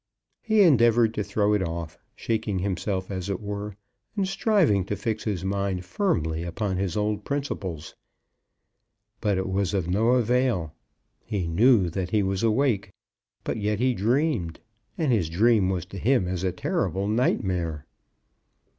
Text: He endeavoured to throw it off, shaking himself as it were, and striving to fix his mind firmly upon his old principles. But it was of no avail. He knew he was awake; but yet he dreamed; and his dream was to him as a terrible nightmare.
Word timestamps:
He 0.41 0.63
endeavoured 0.63 1.13
to 1.13 1.23
throw 1.23 1.53
it 1.53 1.61
off, 1.61 1.95
shaking 2.15 2.57
himself 2.57 3.11
as 3.11 3.29
it 3.29 3.39
were, 3.39 3.75
and 4.17 4.27
striving 4.27 4.83
to 4.85 4.95
fix 4.95 5.25
his 5.25 5.45
mind 5.45 5.85
firmly 5.85 6.41
upon 6.43 6.77
his 6.77 6.97
old 6.97 7.23
principles. 7.23 7.93
But 9.19 9.37
it 9.37 9.47
was 9.47 9.75
of 9.75 9.87
no 9.87 10.13
avail. 10.13 10.73
He 11.23 11.45
knew 11.47 11.91
he 11.91 12.23
was 12.23 12.41
awake; 12.41 12.91
but 13.43 13.57
yet 13.57 13.77
he 13.77 13.93
dreamed; 13.93 14.59
and 14.97 15.11
his 15.11 15.29
dream 15.29 15.69
was 15.69 15.85
to 15.85 15.99
him 15.99 16.27
as 16.27 16.43
a 16.43 16.51
terrible 16.51 17.07
nightmare. 17.07 17.85